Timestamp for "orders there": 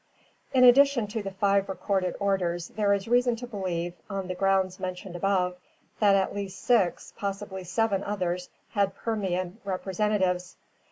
2.19-2.91